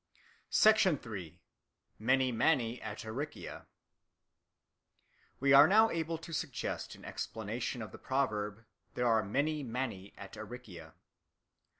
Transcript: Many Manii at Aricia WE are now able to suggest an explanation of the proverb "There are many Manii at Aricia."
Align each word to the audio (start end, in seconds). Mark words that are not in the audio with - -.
Many 1.99 2.31
Manii 2.33 2.81
at 2.81 3.05
Aricia 3.05 3.67
WE 5.39 5.53
are 5.53 5.67
now 5.67 5.91
able 5.91 6.17
to 6.17 6.33
suggest 6.33 6.95
an 6.95 7.05
explanation 7.05 7.83
of 7.83 7.91
the 7.91 7.99
proverb 7.99 8.65
"There 8.95 9.05
are 9.07 9.21
many 9.23 9.61
Manii 9.63 10.13
at 10.17 10.35
Aricia." 10.37 10.95